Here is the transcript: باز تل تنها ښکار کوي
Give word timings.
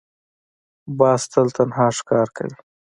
باز 0.99 1.21
تل 1.31 1.47
تنها 1.55 1.87
ښکار 1.97 2.27
کوي 2.37 2.55